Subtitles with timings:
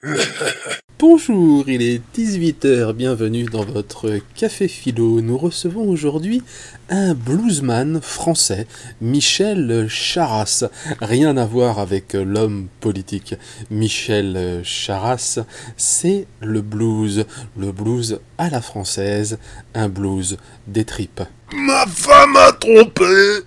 [1.00, 5.20] Bonjour, il est 18h, bienvenue dans votre Café Philo.
[5.20, 6.40] Nous recevons aujourd'hui
[6.88, 8.68] un bluesman français,
[9.00, 10.66] Michel Charras.
[11.00, 13.34] Rien à voir avec l'homme politique.
[13.72, 15.40] Michel Charras,
[15.76, 17.26] c'est le blues,
[17.56, 19.40] le blues à la française,
[19.74, 20.36] un blues
[20.68, 21.22] des tripes.
[21.52, 23.42] Ma femme a trompé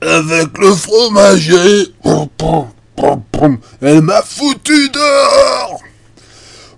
[0.00, 1.92] avec le fromager.
[3.80, 5.80] Elle m'a foutu dehors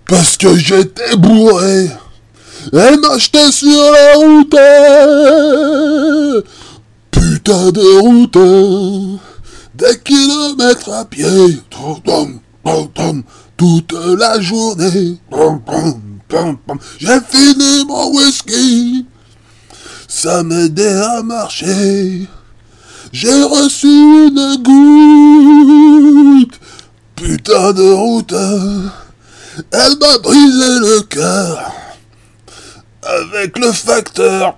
[0.07, 1.89] parce que j'étais bourré.
[2.73, 4.55] Elle m'a jeté sur la route.
[7.11, 9.19] Putain de route.
[9.75, 11.61] Des kilomètres à pied.
[13.55, 15.17] Toute la journée.
[16.99, 19.05] J'ai fini mon whisky.
[20.07, 22.27] Ça m'aidait à marcher.
[23.11, 25.78] J'ai reçu une goutte.
[27.69, 28.33] De route.
[29.71, 31.71] Elle m'a brisé le cœur.
[33.03, 34.57] Avec le facteur.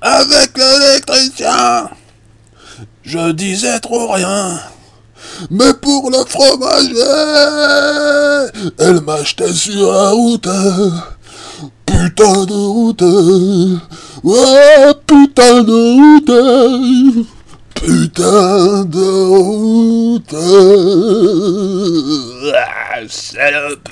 [0.00, 1.88] Avec l'électricien.
[3.04, 4.58] Je disais trop rien.
[5.50, 6.90] Mais pour le fromage,
[8.78, 10.48] elle m'achetait sur la route.
[11.86, 13.02] Putain de route.
[14.24, 17.26] Ouais, putain de route.
[17.74, 19.61] Putain de route.
[23.08, 23.88] set up.